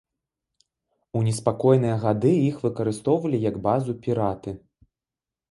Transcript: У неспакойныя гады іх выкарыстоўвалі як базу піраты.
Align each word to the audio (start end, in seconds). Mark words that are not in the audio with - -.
У 1.19 1.21
неспакойныя 1.27 1.97
гады 2.05 2.31
іх 2.49 2.57
выкарыстоўвалі 2.65 3.43
як 3.49 3.61
базу 3.69 3.93
піраты. 4.09 4.57